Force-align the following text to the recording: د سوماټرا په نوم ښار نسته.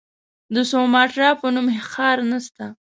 د 0.53 0.55
سوماټرا 0.71 1.29
په 1.39 1.47
نوم 1.53 1.67
ښار 1.91 2.17
نسته. 2.31 2.65